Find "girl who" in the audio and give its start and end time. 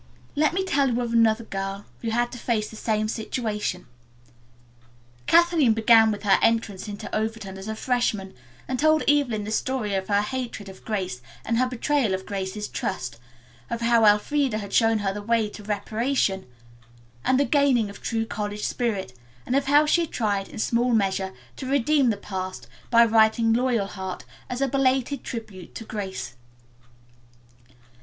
1.43-2.09